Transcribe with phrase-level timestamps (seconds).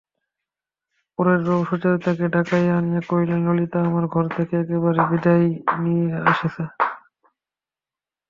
[1.19, 5.47] পরেশবাবু সুচরিতাকে ডাকাইয়া আনিয়া কহিলেন, ললিতা আমার ঘর থেকে একেবারে বিদায়
[5.83, 6.63] নিয়ে এসেছে।